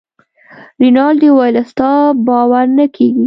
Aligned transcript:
رینالډي 0.81 1.29
وویل 1.31 1.55
ستا 1.71 1.89
باور 2.27 2.65
نه 2.77 2.85
کیږي. 2.95 3.19